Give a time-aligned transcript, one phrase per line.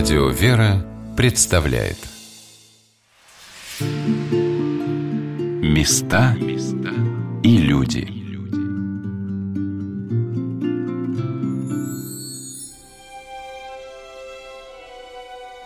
[0.00, 0.82] Радио «Вера»
[1.14, 1.98] представляет.
[5.60, 6.34] Места
[7.42, 8.08] и люди.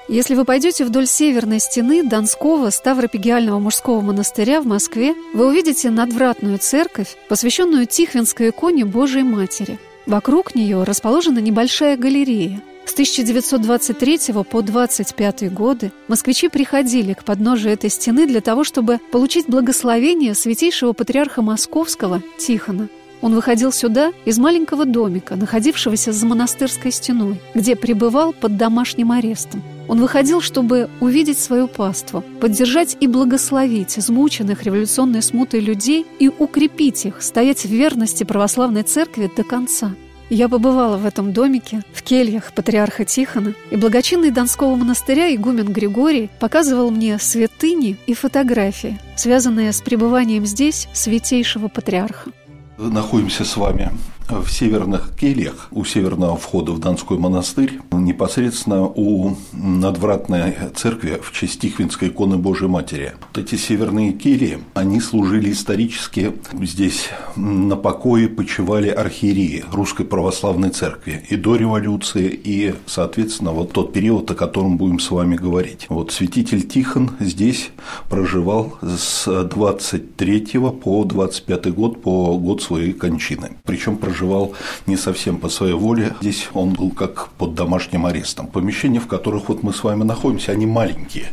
[0.09, 6.59] Если вы пойдете вдоль северной стены Донского Ставропигиального мужского монастыря в Москве, вы увидите надвратную
[6.59, 9.79] церковь, посвященную Тихвинской иконе Божией Матери.
[10.07, 17.91] Вокруг нее расположена небольшая галерея– с 1923 по 25 годы москвичи приходили к подножию этой
[17.91, 22.89] стены для того, чтобы получить благословение святейшего патриарха Московского Тихона.
[23.23, 29.63] Он выходил сюда из маленького домика, находившегося за монастырской стеной, где пребывал под домашним арестом.
[29.89, 37.07] Он выходил, чтобы увидеть свою паству, поддержать и благословить измученных революционной смутой людей и укрепить
[37.07, 39.95] их, стоять в верности православной церкви до конца–
[40.31, 46.31] я побывала в этом домике, в кельях патриарха Тихона, и благочинный Донского монастыря игумен Григорий
[46.41, 52.31] показывал мне святыни и фотографии, связанные с пребыванием здесь святейшего патриарха.
[52.79, 53.91] Находимся с вами
[54.29, 61.61] в северных кельях у северного входа в Донской монастырь, непосредственно у надвратной церкви в честь
[61.61, 63.13] Тихвинской иконы Божией Матери.
[63.33, 71.25] Вот эти северные кельи, они служили исторически здесь на покое почивали архиереи Русской Православной Церкви
[71.29, 75.87] и до революции, и, соответственно, вот тот период, о котором будем с вами говорить.
[75.89, 77.71] Вот святитель Тихон здесь
[78.09, 80.45] проживал с 23
[80.83, 83.53] по 25 год, по год своей кончины.
[83.65, 84.55] Причем проживал проживал
[84.87, 86.15] не совсем по своей воле.
[86.21, 88.47] Здесь он был как под домашним арестом.
[88.47, 91.27] Помещения, в которых вот мы с вами находимся, они маленькие.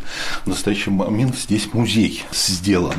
[0.45, 2.95] В настоящий момент здесь музей сделан.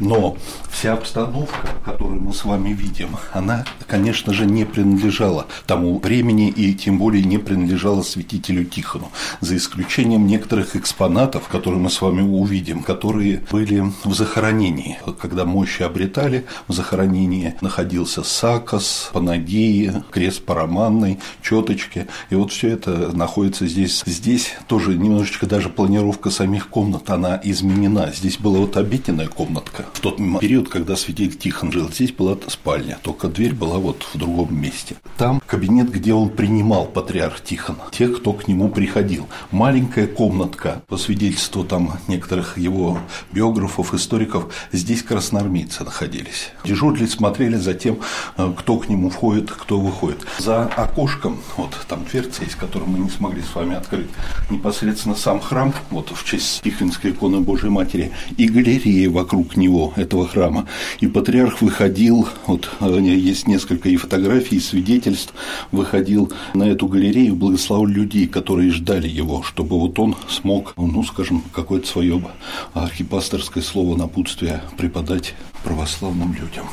[0.00, 0.36] Но
[0.70, 6.74] вся обстановка, которую мы с вами видим, она, конечно же, не принадлежала тому времени и
[6.74, 12.82] тем более не принадлежала святителю Тихону, за исключением некоторых экспонатов, которые мы с вами увидим,
[12.82, 14.98] которые были в захоронении.
[15.20, 22.06] Когда мощи обретали, в захоронении находился Сакос, Панагии, крест Параманной, четочки.
[22.30, 24.02] И вот все это находится здесь.
[24.06, 28.12] Здесь тоже немножечко даже планировка самих комнат, она изменена.
[28.14, 29.86] Здесь была вот обеденная комнатка.
[29.92, 34.18] В тот период, когда святитель Тихон жил, здесь была спальня, только дверь была вот в
[34.18, 34.96] другом месте.
[35.16, 39.28] Там кабинет, где он принимал патриарх Тихон, тех, кто к нему приходил.
[39.50, 42.98] Маленькая комнатка, по свидетельству там некоторых его
[43.32, 46.50] биографов, историков, здесь красноармейцы находились.
[46.64, 47.98] Дежурили, смотрели за тем,
[48.36, 50.26] э, кто к нему входит, кто выходит.
[50.38, 54.08] За окошком, вот там дверца есть, которую мы не смогли с вами открыть,
[54.50, 60.26] непосредственно сам храм, вот в честь Тихвинской иконы Божьей Матери, и галерея вокруг него, этого
[60.26, 60.49] храма.
[61.00, 65.32] И патриарх выходил, вот э, есть несколько и фотографий, и свидетельств,
[65.72, 71.42] выходил на эту галерею, благословил людей, которые ждали его, чтобы вот он смог, ну, скажем,
[71.52, 72.22] какое-то свое
[72.74, 75.34] архипасторское слово напутствие преподать
[75.64, 76.66] православным людям.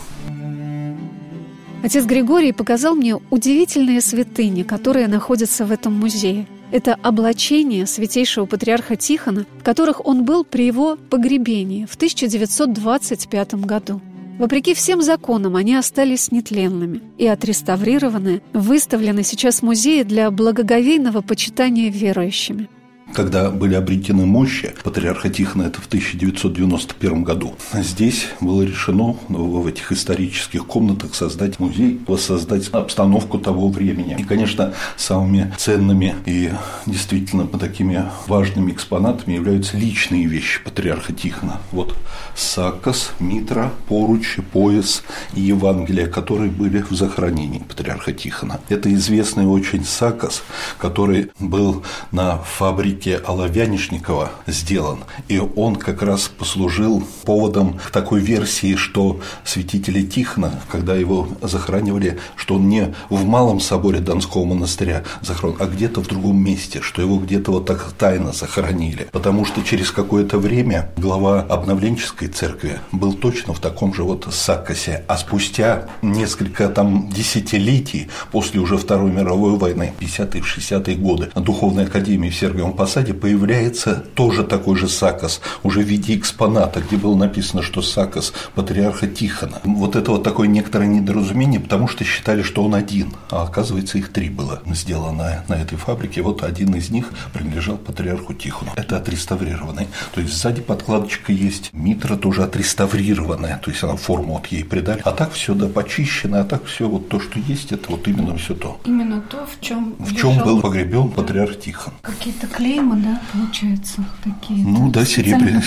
[1.84, 6.48] Отец Григорий показал мне удивительные святыни, которые находятся в этом музее.
[6.72, 14.02] Это облачение святейшего патриарха Тихона, в которых он был при его погребении в 1925 году.
[14.38, 21.90] Вопреки всем законам они остались нетленными и отреставрированы, выставлены сейчас в музее для благоговейного почитания
[21.90, 22.70] верующими
[23.14, 27.56] когда были обретены мощи патриарха Тихона, это в 1991 году.
[27.74, 34.16] Здесь было решено в этих исторических комнатах создать музей, воссоздать обстановку того времени.
[34.20, 36.52] И, конечно, самыми ценными и
[36.86, 41.62] действительно такими важными экспонатами являются личные вещи патриарха Тихона.
[41.72, 41.96] Вот
[42.36, 45.04] сакос, митра, поруч, пояс
[45.34, 48.60] и Евангелия, которые были в захоронении патриарха Тихона.
[48.70, 50.44] Это известный очень сакос,
[50.78, 55.04] который был на фабрике фабрике Оловянишникова сделан.
[55.28, 62.18] И он как раз послужил поводом к такой версии, что святителя Тихона, когда его захоранивали,
[62.36, 67.02] что он не в Малом соборе Донского монастыря захоронен, а где-то в другом месте, что
[67.02, 69.08] его где-то вот так тайно захоронили.
[69.12, 75.04] Потому что через какое-то время глава обновленческой церкви был точно в таком же вот Саккосе.
[75.08, 82.30] А спустя несколько там десятилетий после уже Второй мировой войны, 50-е, 60-е годы, Духовной академии
[82.30, 87.62] в Сергиевом фасаде появляется тоже такой же сакос, уже в виде экспоната, где было написано,
[87.62, 89.60] что сакос патриарха Тихона.
[89.66, 94.14] Вот это вот такое некоторое недоразумение, потому что считали, что он один, а оказывается их
[94.14, 96.22] три было сделано на этой фабрике.
[96.22, 98.72] Вот один из них принадлежал патриарху Тихону.
[98.78, 99.88] Это отреставрированный.
[100.14, 105.02] То есть сзади подкладочка есть, митра тоже отреставрированная, то есть она форму вот ей придали.
[105.04, 108.38] А так все да почищено, а так все вот то, что есть, это вот именно
[108.38, 108.80] все то.
[108.86, 111.92] Именно то, в чем в чем был погребен патриарх Тихон.
[112.02, 112.48] Какие-то
[112.78, 114.66] клеймы, да, получается, такие.
[114.66, 115.64] Ну да, серебряные.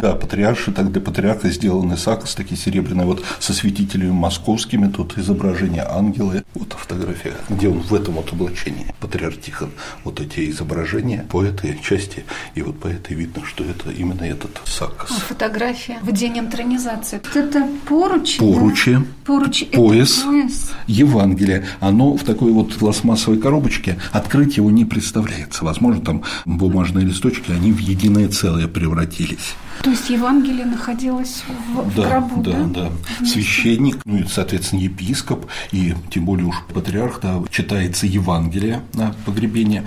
[0.00, 5.84] Да, патриарши, так для патриарха сделаны сакос, такие серебряные, вот со святителями московскими, тут изображение
[5.88, 9.70] ангела, вот фотография, где он в этом вот облачении, патриарх Тихон,
[10.04, 12.24] вот эти изображения по этой части,
[12.54, 15.10] и вот по этой видно, что это именно этот сакос.
[15.10, 17.20] А фотография в день интронизации.
[17.34, 18.94] Это поручи, Поручи.
[18.94, 19.02] Да?
[19.24, 19.66] Поручи.
[19.66, 20.22] Пояс.
[20.22, 20.72] пояс.
[20.86, 21.66] Евангелие.
[21.80, 25.64] Оно в такой вот пластмассовой коробочке, открыть его не представляется.
[25.64, 29.54] Возможно, там бумажные листочки, они в единое целое превратились.
[29.82, 32.64] То есть Евангелие находилось в, да, в гробу, да?
[32.64, 32.90] Да,
[33.20, 33.26] да.
[33.26, 39.84] Священник, ну и, соответственно, епископ, и тем более уж патриарх, да, читается Евангелие на погребение,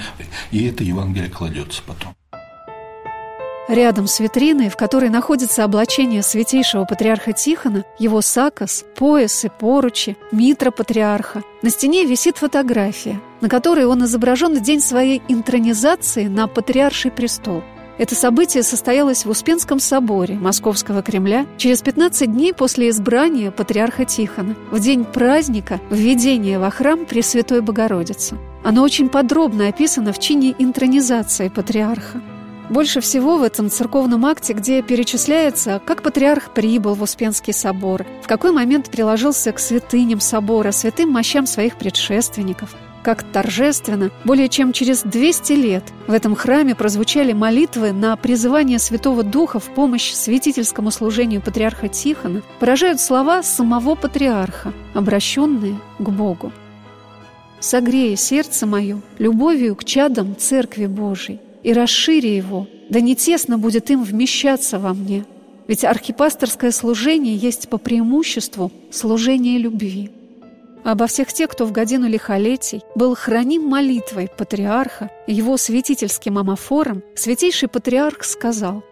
[0.51, 2.13] и это Евангелие кладется потом.
[3.71, 10.17] Рядом с витриной, в которой находится облачение святейшего патриарха Тихона, его сакос, пояс и поручи,
[10.33, 16.47] митра патриарха, на стене висит фотография, на которой он изображен в день своей интронизации на
[16.47, 17.63] патриарший престол.
[17.97, 24.57] Это событие состоялось в Успенском соборе Московского Кремля через 15 дней после избрания патриарха Тихона,
[24.69, 28.37] в день праздника введения во храм Пресвятой Богородицы.
[28.65, 32.21] Оно очень подробно описано в чине интронизации патриарха.
[32.71, 38.27] Больше всего в этом церковном акте, где перечисляется, как патриарх прибыл в Успенский собор, в
[38.27, 42.73] какой момент приложился к святыням собора, святым мощам своих предшественников,
[43.03, 49.23] как торжественно, более чем через 200 лет в этом храме прозвучали молитвы на призывание Святого
[49.23, 56.53] Духа в помощь святительскому служению патриарха Тихона, поражают слова самого патриарха, обращенные к Богу.
[57.59, 63.89] «Согрея сердце мое любовью к чадам Церкви Божией, и расшири его, да не тесно будет
[63.89, 65.25] им вмещаться во мне.
[65.67, 70.11] Ведь архипасторское служение есть по преимуществу служение любви.
[70.83, 77.69] Обо всех тех, кто в годину лихолетий был храним молитвой патриарха его святительским амофором, святейший
[77.69, 78.83] патриарх сказал,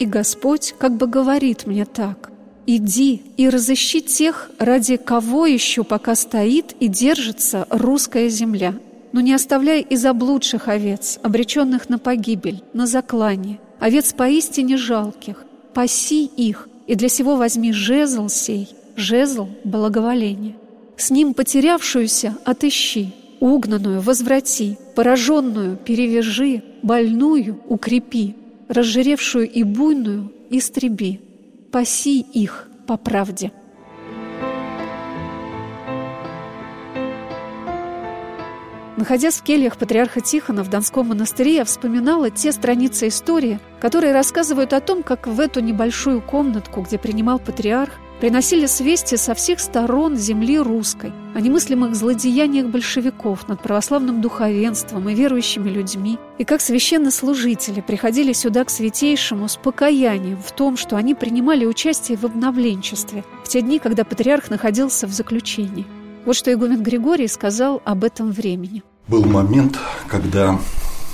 [0.00, 2.30] «И Господь как бы говорит мне так,
[2.66, 8.74] «Иди и разыщи тех, ради кого еще пока стоит и держится русская земля,
[9.12, 15.44] но не оставляй и заблудших овец, обреченных на погибель, на заклание, овец поистине жалких,
[15.74, 20.56] паси их, и для сего возьми жезл сей, жезл благоволения.
[20.96, 28.34] С ним потерявшуюся отыщи, угнанную возврати, пораженную перевяжи, больную укрепи,
[28.68, 31.20] разжиревшую и буйную истреби,
[31.70, 33.52] паси их по правде».
[38.98, 44.72] Находясь в кельях патриарха Тихона в Донском монастыре, я вспоминала те страницы истории, которые рассказывают
[44.72, 50.16] о том, как в эту небольшую комнатку, где принимал патриарх, приносили свести со всех сторон
[50.16, 57.80] земли русской о немыслимых злодеяниях большевиков над православным духовенством и верующими людьми, и как священнослужители
[57.80, 63.48] приходили сюда к святейшему с покаянием в том, что они принимали участие в обновленчестве в
[63.48, 65.86] те дни, когда патриарх находился в заключении.
[66.24, 68.82] Вот что игумен Григорий сказал об этом времени.
[69.06, 69.78] Был момент,
[70.08, 70.58] когда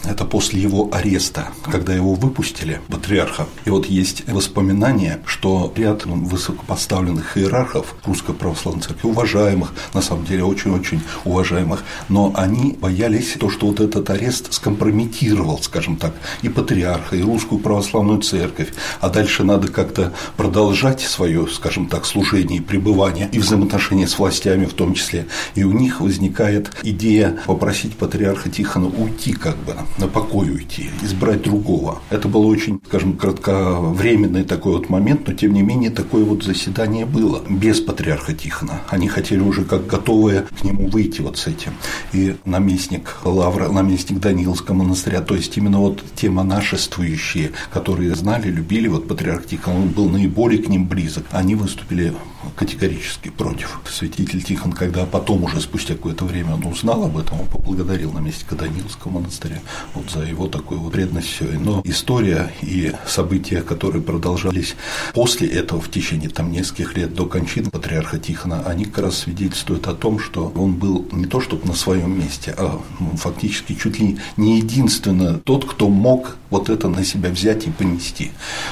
[0.06, 3.46] это после его ареста, когда его выпустили, патриарха.
[3.64, 10.44] И вот есть воспоминания, что ряд высокопоставленных иерархов Русской Православной Церкви, уважаемых, на самом деле
[10.44, 17.16] очень-очень уважаемых, но они боялись то, что вот этот арест скомпрометировал, скажем так, и патриарха,
[17.16, 23.28] и Русскую Православную Церковь, а дальше надо как-то продолжать свое, скажем так, служение и пребывание,
[23.32, 25.26] и взаимоотношения с властями в том числе.
[25.54, 31.42] И у них возникает идея попросить патриарха Тихона уйти как бы на покой уйти, избрать
[31.42, 32.00] другого.
[32.10, 37.06] Это был очень, скажем, кратковременный такой вот момент, но тем не менее такое вот заседание
[37.06, 38.80] было без патриарха Тихона.
[38.88, 41.72] Они хотели уже как готовые к нему выйти вот с этим.
[42.12, 48.88] И наместник Лавра, наместник Даниловского монастыря, то есть именно вот те монашествующие, которые знали, любили,
[48.88, 52.14] вот патриарх Тихон, он был наиболее к ним близок, они выступили
[52.56, 53.80] категорически против.
[53.88, 58.54] Святитель Тихон, когда потом уже спустя какое-то время он узнал об этом, он поблагодарил наместника
[58.54, 59.60] Даниловского монастыря
[59.94, 61.44] вот за его такую вот преданность все.
[61.44, 64.76] Но история и события, которые продолжались
[65.12, 69.86] после этого в течение там нескольких лет до кончины патриарха Тихона, они как раз свидетельствуют
[69.86, 73.98] о том, что он был не то чтобы на своем месте, а ну, фактически чуть
[73.98, 78.30] ли не единственно тот, кто мог вот это на себя взять и понести.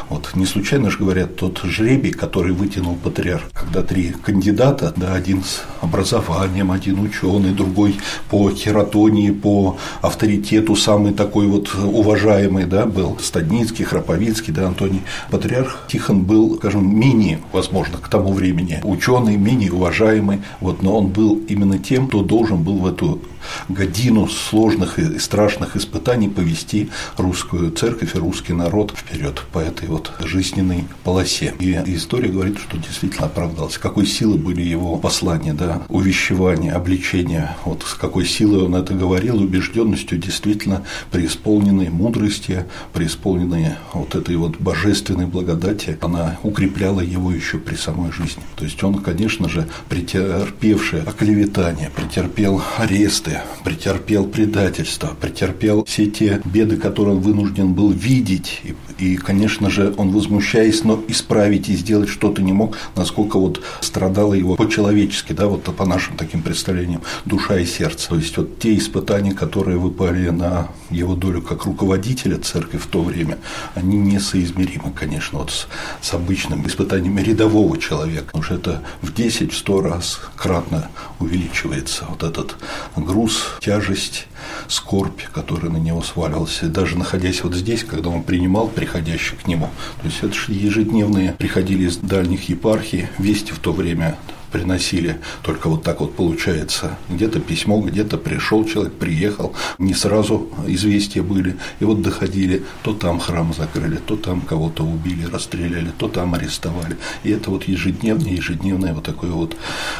[0.08, 5.42] Вот не случайно же говорят, тот жребий, который вытянул патриарх, когда три кандидата, да, один
[5.42, 7.96] с образованием, один ученый, другой
[8.28, 15.02] по хератонии, по авторитету, самый такой вот уважаемый, да, был Стадницкий, Храповицкий, да, Антоний.
[15.30, 21.08] Патриарх Тихон был, скажем, менее, возможно, к тому времени ученый, менее уважаемый, вот, но он
[21.08, 23.20] был именно тем, кто должен был в эту
[23.68, 30.12] годину сложных и страшных испытаний повести русскую церковь и русский народ вперед по этой вот
[30.20, 31.54] жизненной полосе.
[31.58, 33.80] И история говорит, что действительно оправдался.
[33.80, 39.40] Какой силы были его послания, да, увещевания, обличения, вот с какой силой он это говорил,
[39.40, 47.74] убежденностью действительно преисполненной мудрости, преисполненной вот этой вот божественной благодати, она укрепляла его еще при
[47.74, 48.42] самой жизни.
[48.56, 53.31] То есть он, конечно же, претерпевший оклеветание, претерпел аресты,
[53.64, 58.60] претерпел предательство, претерпел все те беды, которые он вынужден был видеть.
[58.64, 63.62] И, и, конечно же, он, возмущаясь, но исправить и сделать что-то не мог, насколько вот
[63.80, 68.08] страдало его по-человечески, да, вот по нашим таким представлениям, душа и сердце.
[68.08, 73.02] То есть, вот те испытания, которые выпали на его долю как руководителя церкви в то
[73.02, 73.38] время,
[73.74, 75.66] они несоизмеримы, конечно, вот с,
[76.00, 82.56] с обычным испытанием рядового человека, потому что это в 10-100 раз кратно увеличивается вот этот
[82.96, 84.26] груз, тяжесть,
[84.68, 86.62] скорбь, которая на него сваливалась.
[86.62, 89.70] И даже находясь вот здесь, когда он принимал приходящих к нему,
[90.00, 94.16] то есть это же ежедневные приходили из дальних епархий, вести в то время
[94.52, 95.18] приносили.
[95.42, 96.98] Только вот так вот получается.
[97.08, 101.56] Где-то письмо, где-то пришел человек, приехал, не сразу известия были.
[101.80, 106.96] И вот доходили, то там храм закрыли, то там кого-то убили, расстреляли, то там арестовали.
[107.24, 109.56] И это вот ежедневное, ежедневное вот такое вот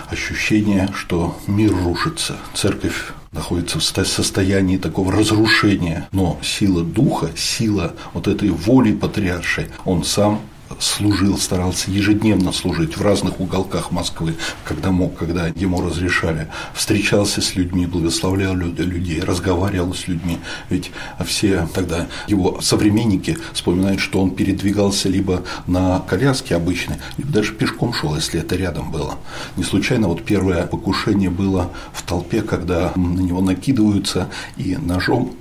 [0.09, 2.37] ощущение, что мир рушится.
[2.55, 10.05] Церковь находится в состоянии такого разрушения, но сила духа, сила вот этой воли патриаршей, он
[10.05, 10.43] сам
[10.79, 17.55] служил, старался ежедневно служить в разных уголках Москвы, когда мог, когда ему разрешали, встречался с
[17.55, 20.39] людьми, благословлял людей, разговаривал с людьми.
[20.71, 20.91] Ведь
[21.25, 27.93] все тогда его современники вспоминают, что он передвигался либо на коляске обычной, либо даже пешком
[27.93, 29.17] шел, если это рядом было.
[29.57, 35.37] Не случайно вот первое покушение было в толпе, когда на него накидываются и ножом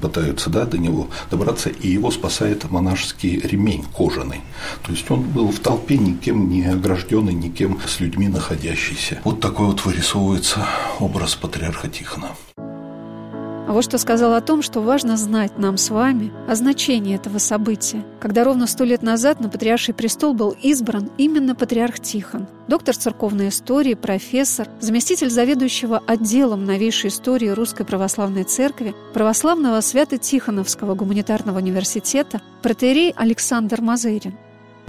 [0.00, 4.40] пытаются да, до него добраться, и его спасает монашеский ремень кожаный.
[4.82, 9.20] То есть он был в толпе никем не огражденный, никем с людьми находящийся.
[9.24, 10.66] Вот такой вот вырисовывается
[11.00, 12.30] образ патриарха Тихона.
[13.66, 17.38] А вот что сказал о том, что важно знать нам с вами о значении этого
[17.38, 22.94] события, когда ровно сто лет назад на Патриарший престол был избран именно патриарх Тихон, доктор
[22.94, 32.42] церковной истории, профессор, заместитель заведующего отделом новейшей истории Русской Православной Церкви, православного Свято-Тихоновского гуманитарного университета,
[32.62, 34.34] протерей Александр Мазырин.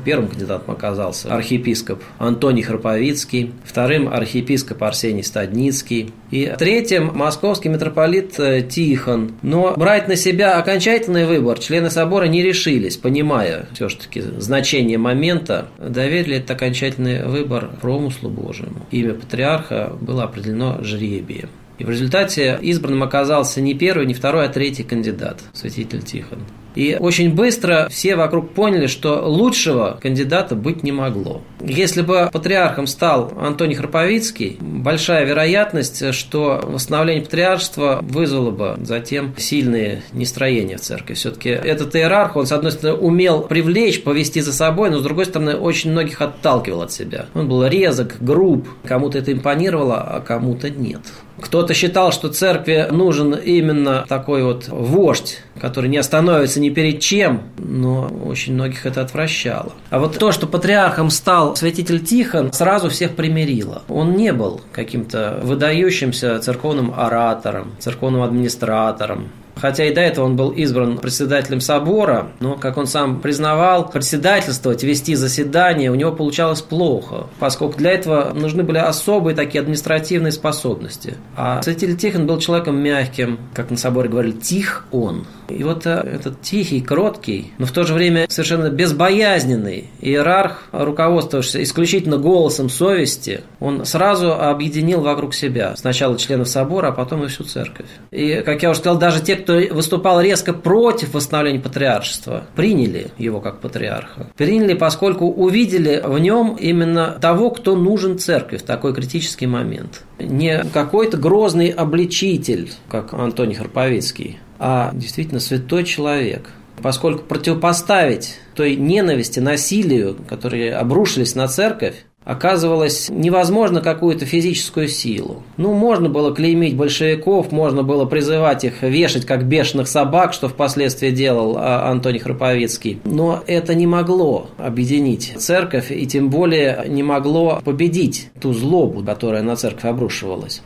[0.05, 8.61] Первым кандидатом оказался архиепископ Антоний Храповицкий, вторым архиепископ Арсений Стадницкий, и третьим московский митрополит э,
[8.61, 9.31] Тихон.
[9.41, 16.37] Но брать на себя окончательный выбор члены собора не решились, понимая все-таки значение момента, доверили
[16.37, 18.85] этот окончательный выбор промыслу Божьему.
[18.91, 21.49] Имя патриарха было определено жребием.
[21.79, 26.39] И в результате избранным оказался не первый, не второй, а третий кандидат, святитель Тихон.
[26.75, 31.41] И очень быстро все вокруг поняли, что лучшего кандидата быть не могло.
[31.61, 40.03] Если бы патриархом стал Антоний Храповицкий, большая вероятность, что восстановление патриаршества вызвало бы затем сильные
[40.13, 41.13] нестроения в церкви.
[41.13, 45.25] Все-таки этот иерарх, он, с одной стороны, умел привлечь, повести за собой, но, с другой
[45.25, 47.27] стороны, очень многих отталкивал от себя.
[47.33, 51.01] Он был резок, груб, кому-то это импонировало, а кому-то нет.
[51.39, 57.43] Кто-то считал, что церкви нужен именно такой вот вождь, который не остановится ни перед чем,
[57.57, 59.73] но очень многих это отвращало.
[59.89, 63.83] А вот то, что патриархом стал святитель Тихон, сразу всех примирило.
[63.89, 70.49] Он не был каким-то выдающимся церковным оратором, церковным администратором, Хотя и до этого он был
[70.51, 77.27] избран председателем собора, но, как он сам признавал, председательствовать, вести заседания у него получалось плохо,
[77.39, 81.15] поскольку для этого нужны были особые такие административные способности.
[81.35, 85.25] А святитель Тихон был человеком мягким, как на соборе говорили, тих он.
[85.47, 91.63] И вот э, этот тихий, кроткий, но в то же время совершенно безбоязненный иерарх, руководствовавшийся
[91.63, 97.43] исключительно голосом совести, он сразу объединил вокруг себя сначала членов собора, а потом и всю
[97.43, 97.87] церковь.
[98.11, 103.39] И, как я уже сказал, даже те, кто выступал резко против восстановления патриаршества, приняли его
[103.41, 104.31] как патриарха.
[104.35, 110.03] Приняли, поскольку увидели в нем именно того, кто нужен церкви в такой критический момент.
[110.19, 116.49] Не какой-то грозный обличитель, как Антоний Харповицкий, а действительно святой человек.
[116.81, 125.43] Поскольку противопоставить той ненависти, насилию, которые обрушились на церковь, оказывалось невозможно какую-то физическую силу.
[125.57, 131.11] Ну, можно было клеймить большевиков, можно было призывать их вешать как бешеных собак, что впоследствии
[131.11, 132.99] делал а, Антоний Храповицкий.
[133.05, 139.43] Но это не могло объединить церковь и тем более не могло победить ту злобу, которая
[139.43, 140.63] на церковь обрушивалась.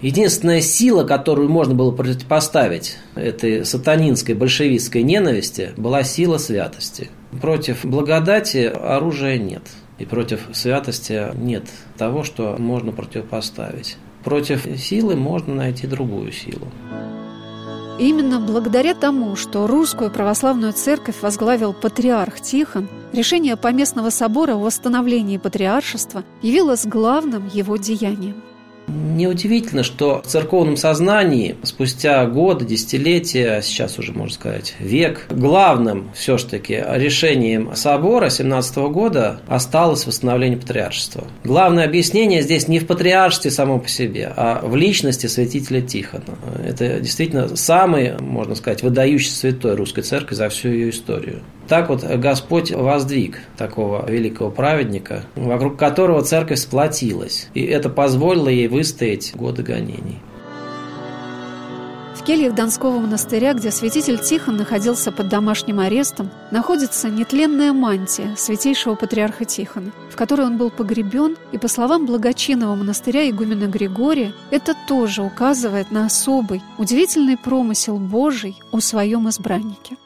[0.00, 7.10] Единственная сила, которую можно было противопоставить этой сатанинской большевистской ненависти, была сила святости.
[7.40, 9.62] Против благодати оружия нет–
[9.98, 11.64] и против святости нет
[11.96, 13.96] того, что можно противопоставить.
[14.24, 16.68] Против силы можно найти другую силу.
[17.98, 25.38] Именно благодаря тому, что русскую православную церковь возглавил патриарх Тихон, решение Поместного собора о восстановлении
[25.38, 28.42] патриаршества явилось главным его деянием–
[28.86, 36.82] Неудивительно, что в церковном сознании спустя годы, десятилетия, сейчас уже можно сказать век, главным все-таки
[36.86, 41.24] решением собора 17 года осталось восстановление патриаршества.
[41.44, 46.24] Главное объяснение здесь не в патриаршестве само по себе, а в личности святителя Тихона.
[46.66, 51.40] Это действительно самый, можно сказать, выдающийся святой русской церкви за всю ее историю.
[51.68, 58.68] Так вот Господь воздвиг такого великого праведника, вокруг которого церковь сплотилась, и это позволило ей
[58.68, 60.20] выстоять годы гонений.
[62.14, 68.94] В кельях Донского монастыря, где святитель Тихон находился под домашним арестом, находится нетленная мантия святейшего
[68.94, 74.74] патриарха Тихона, в которой он был погребен, и, по словам благочинного монастыря игумена Григория, это
[74.88, 79.96] тоже указывает на особый, удивительный промысел Божий о своем избраннике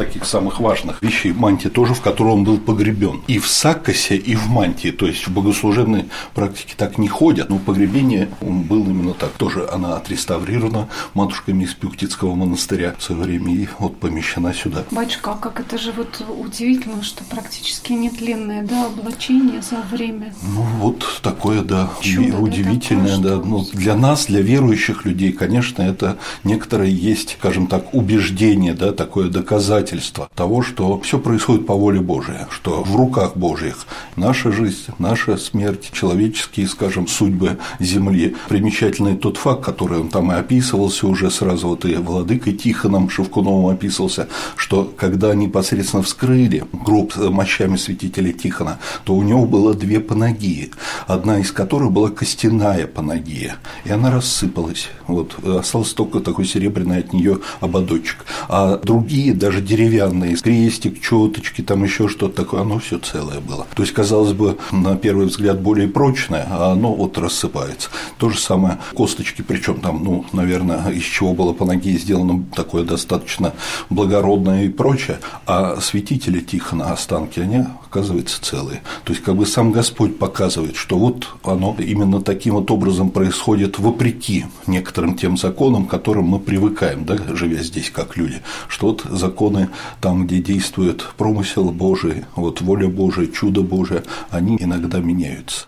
[0.00, 3.20] таких самых важных вещей мантия тоже, в которой он был погребен.
[3.26, 7.58] И в саккосе, и в мантии, то есть в богослужебной практике так не ходят, но
[7.58, 9.32] погребение он был именно так.
[9.32, 14.84] Тоже она отреставрирована матушками из Пюктицкого монастыря в свое время и вот помещена сюда.
[14.90, 20.32] Батюшка, а как это же вот удивительно, что практически нетленное да, облачение за время.
[20.42, 23.36] Ну вот такое, да, Чудо, удивительное, да.
[23.36, 29.28] Ну, для нас, для верующих людей, конечно, это некоторое есть, скажем так, убеждение, да, такое
[29.28, 34.92] доказательство доказательство того, что все происходит по воле Божией, что в руках Божьих наша жизнь,
[34.98, 38.36] наша смерть, человеческие, скажем, судьбы Земли.
[38.48, 43.74] Примечательный тот факт, который он там и описывался уже сразу, вот и владыкой Тихоном Шевкуновым
[43.74, 50.70] описывался, что когда непосредственно вскрыли гроб мощами святителя Тихона, то у него было две панагии,
[51.06, 54.88] одна из которых была костяная панагия, и она рассыпалась.
[55.06, 58.24] Вот остался только такой серебряный от нее ободочек.
[58.48, 63.66] А другие, даже деревянные, крестик, четочки, там еще что-то такое, оно все целое было.
[63.76, 67.88] То есть, казалось бы, на первый взгляд более прочное, а оно вот рассыпается.
[68.18, 72.82] То же самое косточки, причем там, ну, наверное, из чего было по ноге сделано такое
[72.82, 73.52] достаточно
[73.90, 78.82] благородное и прочее, а святители Тихона останки, они, оказывается, целые.
[79.04, 83.78] То есть, как бы сам Господь показывает, что вот оно именно таким вот образом происходит
[83.80, 89.04] вопреки некоторым тем законам, к которым мы привыкаем, да, живя здесь как люди, что вот
[89.10, 95.66] законы там, где действует промысел Божий, вот воля Божия, чудо Божие, они иногда меняются.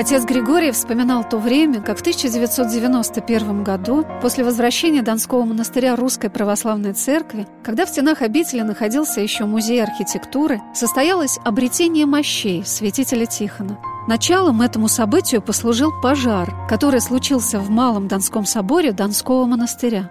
[0.00, 6.94] Отец Григорий вспоминал то время, как в 1991 году, после возвращения Донского монастыря Русской Православной
[6.94, 13.78] Церкви, когда в стенах обители находился еще музей архитектуры, состоялось обретение мощей святителя Тихона.
[14.08, 20.10] Началом этому событию послужил пожар, который случился в Малом Донском соборе Донского монастыря.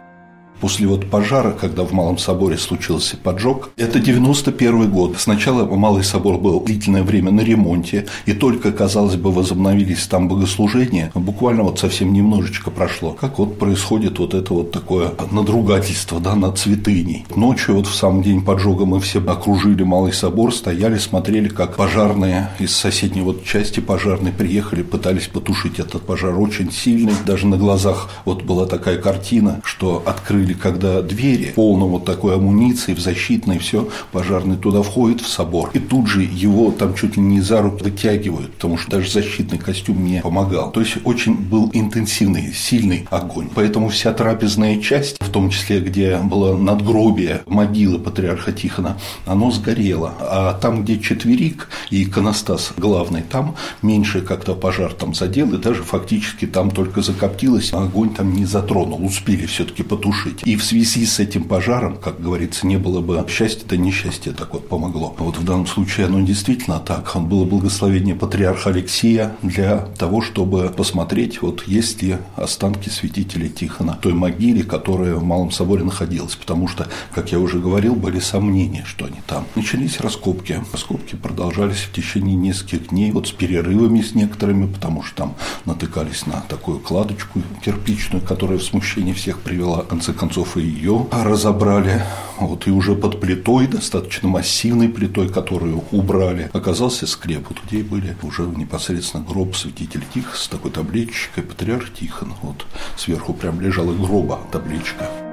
[0.60, 5.16] После вот пожара, когда в Малом соборе случился поджог, это 91 год.
[5.18, 11.12] Сначала Малый собор был длительное время на ремонте, и только, казалось бы, возобновились там богослужения,
[11.16, 13.12] буквально вот совсем немножечко прошло.
[13.12, 17.26] Как вот происходит вот это вот такое надругательство да, над святыней.
[17.36, 22.50] Ночью вот в самый день поджога мы все окружили Малый собор, стояли, смотрели, как пожарные
[22.60, 27.14] из соседней вот части пожарной приехали, пытались потушить этот пожар очень сильный.
[27.26, 32.36] Даже на глазах вот была такая картина, что открыли или когда двери полно вот такой
[32.36, 37.18] амуниции, в защитной, все, пожарный туда входит в собор, и тут же его там чуть
[37.18, 40.72] ли не за руку вытягивают, потому что даже защитный костюм не помогал.
[40.72, 43.50] То есть очень был интенсивный, сильный огонь.
[43.54, 50.14] Поэтому вся трапезная часть, в том числе, где было надгробие могилы патриарха Тихона, оно сгорело.
[50.20, 55.84] А там, где четверик и иконостас главный, там меньше как-то пожар там задел, и даже
[55.84, 60.39] фактически там только закоптилось, а огонь там не затронул, успели все-таки потушить.
[60.40, 60.48] Потушить.
[60.48, 64.54] И в связи с этим пожаром, как говорится, не было бы счастья, да несчастье так
[64.54, 65.16] вот помогло.
[65.20, 67.16] Вот в данном случае оно действительно так.
[67.16, 73.98] Он было благословение патриарха Алексия для того, чтобы посмотреть, вот есть ли останки святителя Тихона
[74.02, 76.36] той могиле, которая в Малом Соборе находилась.
[76.36, 79.46] Потому что, как я уже говорил, были сомнения, что они там.
[79.56, 80.64] Начались раскопки.
[80.72, 86.26] Раскопки продолжались в течение нескольких дней, вот с перерывами с некоторыми, потому что там натыкались
[86.26, 89.82] на такую кладочку кирпичную, которая в смущение всех привела.
[89.82, 92.04] В конце концов, и ее разобрали.
[92.40, 98.16] Вот, и уже под плитой, достаточно массивной плитой, которую убрали, оказался склеп, вот, где были
[98.24, 102.34] уже непосредственно гроб святителя Тих с такой табличкой «Патриарх Тихон».
[102.42, 102.66] Вот
[102.96, 105.29] сверху прям лежала гроба табличка.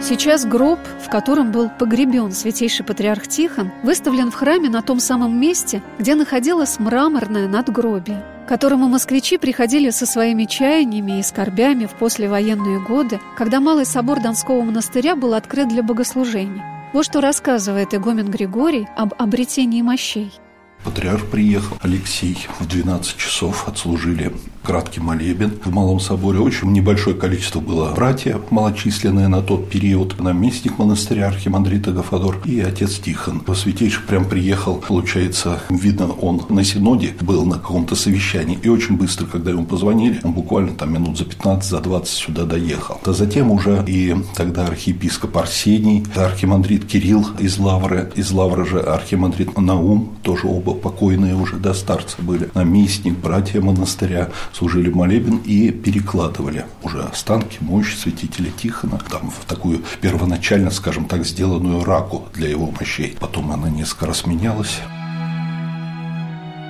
[0.00, 5.38] Сейчас гроб, в котором был погребен святейший патриарх Тихон, выставлен в храме на том самом
[5.38, 11.94] месте, где находилось мраморное надгробие, к которому москвичи приходили со своими чаяниями и скорбями в
[11.94, 16.62] послевоенные годы, когда Малый собор Донского монастыря был открыт для богослужений.
[16.92, 20.32] Вот что рассказывает игумен Григорий об обретении мощей–
[20.84, 26.40] Патриарх приехал, Алексей в 12 часов отслужили краткий молебен в Малом соборе.
[26.40, 32.98] Очень небольшое количество было братья, малочисленные на тот период, наместник монастыря архимандрита Гафадор и отец
[32.98, 33.42] Тихон.
[33.54, 39.26] Святейший прям приехал, получается, видно, он на синоде был на каком-то совещании, и очень быстро,
[39.26, 43.00] когда ему позвонили, он буквально там минут за 15, за 20 сюда доехал.
[43.04, 49.58] А затем уже и тогда архиепископ Арсений, архимандрит Кирилл из Лавры, из Лавры же архимандрит
[49.58, 56.66] Наум, тоже оба покойные уже, да, старцы были, наместник, братья монастыря, служили молебен и перекладывали
[56.82, 62.72] уже останки, мощь святителя Тихона, там в такую первоначально, скажем так, сделанную раку для его
[62.78, 63.16] мощей.
[63.20, 64.80] Потом она несколько раз менялась.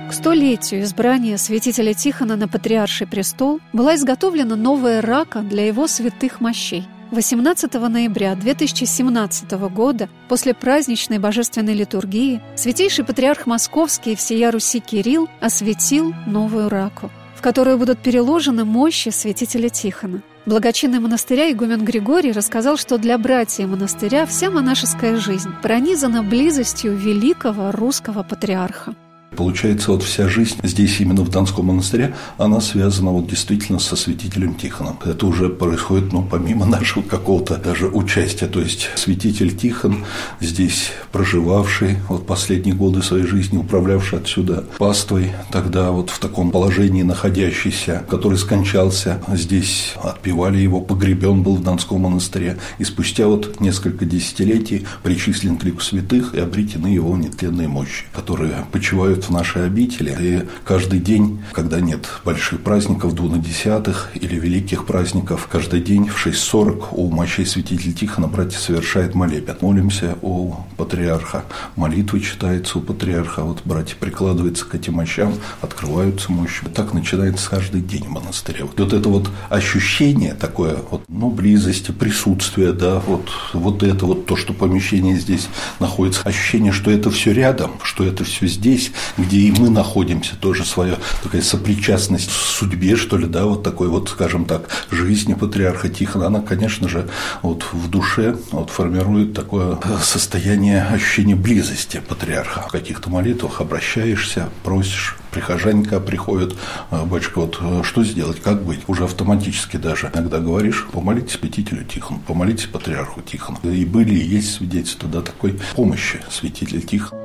[0.09, 6.41] К столетию избрания святителя Тихона на патриарший престол была изготовлена новая рака для его святых
[6.41, 14.79] мощей– 18 ноября 2017 года, после праздничной божественной литургии, святейший патриарх Московский и всея Руси
[14.79, 20.21] Кирилл осветил новую раку, в которую будут переложены мощи святителя Тихона.
[20.45, 27.71] Благочинный монастыря игумен Григорий рассказал, что для братьев монастыря вся монашеская жизнь пронизана близостью великого
[27.71, 28.95] русского патриарха.
[29.35, 34.55] Получается, вот вся жизнь здесь, именно в Донском монастыре, она связана вот действительно со святителем
[34.55, 34.99] Тихоном.
[35.05, 38.47] Это уже происходит, ну, помимо нашего какого-то даже участия.
[38.47, 40.03] То есть святитель Тихон,
[40.39, 47.03] здесь проживавший вот последние годы своей жизни, управлявший отсюда паствой, тогда вот в таком положении
[47.03, 52.57] находящийся, который скончался, здесь отпевали его, погребен был в Донском монастыре.
[52.79, 58.65] И спустя вот несколько десятилетий причислен к лику святых и обретены его нетленные мощи, которые
[58.71, 64.85] почивают приходят в наши обители, и каждый день, когда нет больших праздников, двунадесятых или великих
[64.85, 69.57] праздников, каждый день в 6.40 у мощей святителя Тихона братья совершает молебен.
[69.61, 71.43] Молимся у патриарха,
[71.75, 76.65] молитвы читаются у патриарха, вот братья прикладываются к этим мощам, открываются мощи.
[76.73, 78.63] Так начинается каждый день в монастыре.
[78.63, 84.25] Вот, вот это вот ощущение такое, вот, ну, близости, присутствия, да, вот, вот это вот
[84.25, 85.47] то, что помещение здесь
[85.79, 90.65] находится, ощущение, что это все рядом, что это все здесь, где и мы находимся, тоже
[90.65, 95.89] своя такая сопричастность в судьбе, что ли, да, вот такой вот, скажем так, жизни патриарха
[95.89, 97.07] Тихона, она, конечно же,
[97.41, 102.61] вот в душе вот формирует такое состояние ощущения близости патриарха.
[102.61, 106.55] В каких-то молитвах обращаешься, просишь, прихожанька приходит,
[106.89, 108.81] «А, батюшка, вот э, что сделать, как быть?
[108.87, 113.59] Уже автоматически даже иногда говоришь, помолитесь святителю Тихону, помолитесь патриарху Тихону.
[113.63, 117.18] И были и есть свидетельства да, такой помощи святителя Тихон.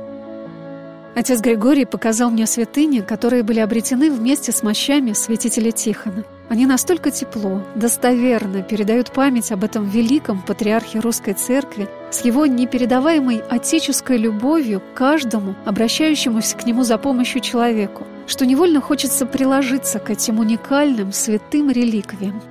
[1.15, 6.25] Отец Григорий показал мне святыни, которые были обретены вместе с мощами святителя Тихона.
[6.49, 13.41] Они настолько тепло, достоверно передают память об этом великом патриархе русской церкви с его непередаваемой
[13.49, 20.09] отеческой любовью к каждому, обращающемуся к нему за помощью человеку, что невольно хочется приложиться к
[20.09, 22.41] этим уникальным святым реликвиям.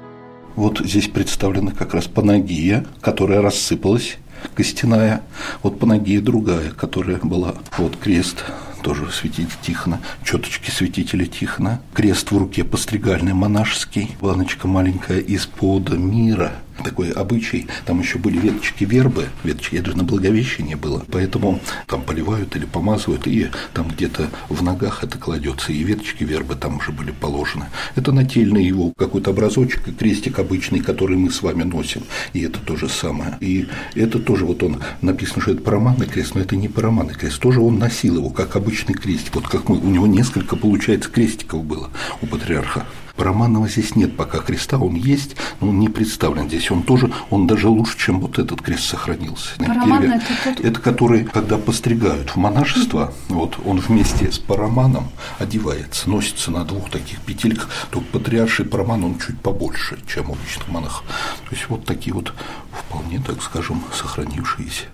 [0.57, 4.17] Вот здесь представлена как раз Панагия, которая рассыпалась
[4.55, 5.23] костяная,
[5.63, 8.45] вот Панагия другая, которая была, вот крест,
[8.83, 16.53] тоже святитель Тихона, четочки святителя Тихона, крест в руке постригальный монашеский, баночка маленькая из-под мира–
[16.85, 17.67] такой обычай.
[17.87, 21.05] Там еще были веточки вербы, веточки, это же на Благовещение было.
[21.11, 26.55] Поэтому там поливают или помазывают, и там где-то в ногах это кладется, и веточки вербы
[26.55, 27.67] там уже были положены.
[27.97, 32.77] Это нательный его какой-то образочек, крестик обычный, который мы с вами носим, и это то
[32.77, 33.37] же самое.
[33.41, 37.41] И это тоже вот он написано, что это параманный крест, но это не параманный крест,
[37.41, 39.35] тоже он носил его, как обычный крестик.
[39.35, 42.85] Вот как мы, у него несколько, получается, крестиков было у патриарха
[43.17, 46.71] Романова здесь нет пока креста, он есть, но он не представлен здесь.
[46.71, 49.57] Он тоже, он даже лучше, чем вот этот крест сохранился.
[49.59, 50.61] Параман это тот...
[50.61, 56.91] Это который, когда постригают в монашество, вот он вместе с параманом одевается, носится на двух
[56.91, 61.05] таких петельках, только патриарший параман, он чуть побольше, чем у обычных монахов.
[61.49, 62.33] То есть вот такие вот
[62.73, 64.87] вполне, так скажем, сохранившиеся.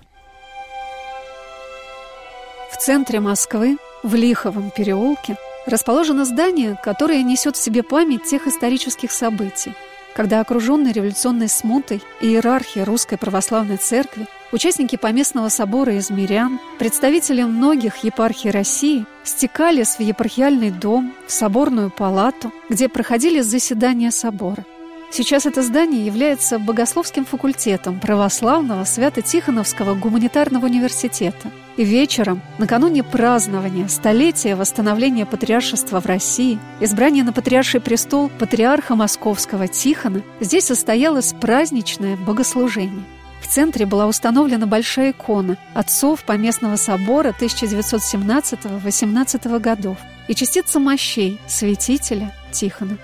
[2.71, 9.13] В центре Москвы, в Лиховом переулке, расположено здание, которое несет в себе память тех исторических
[9.13, 9.75] событий,
[10.15, 17.99] когда окруженный революционной смутой иерархия Русской Православной Церкви, участники Поместного собора из мирян, представители многих
[17.99, 24.65] епархий России стекались в епархиальный дом, в соборную палату, где проходили заседания собора–
[25.13, 31.51] Сейчас это здание является богословским факультетом православного Свято-Тихоновского гуманитарного университета.
[31.77, 39.67] И вечером, накануне празднования столетия восстановления патриаршества в России, избрания на патриарший престол патриарха московского
[39.67, 43.03] Тихона, здесь состоялось праздничное богослужение.
[43.41, 52.33] В центре была установлена большая икона отцов Поместного собора 1917-18 годов и частица мощей святителя
[52.53, 52.97] Тихона.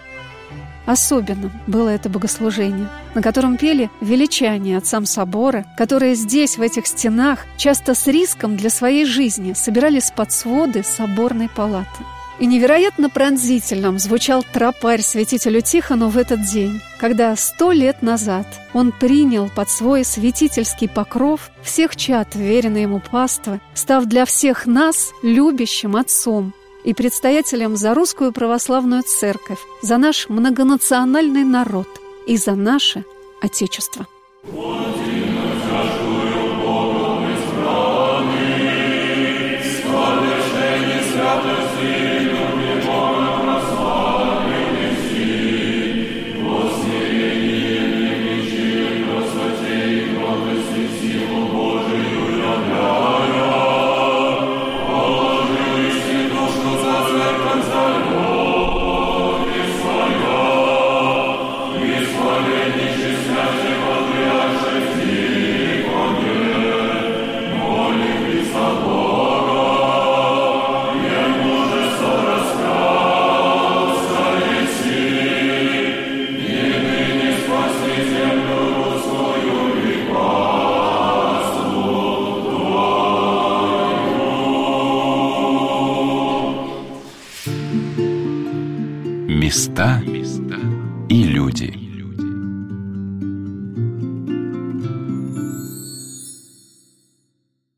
[0.87, 7.44] Особенным было это богослужение, на котором пели величание отцам собора, которые здесь, в этих стенах,
[7.57, 12.05] часто с риском для своей жизни собирались под своды соборной палаты.
[12.38, 18.92] И невероятно пронзительным звучал тропарь святителю Тихону в этот день, когда сто лет назад он
[18.92, 25.96] принял под свой святительский покров всех чад, веренные ему паствы, став для всех нас любящим
[25.96, 26.53] отцом,
[26.87, 31.88] и предстоятелем за русскую православную церковь, за наш многонациональный народ
[32.27, 33.05] и за наше
[33.42, 34.07] Отечество.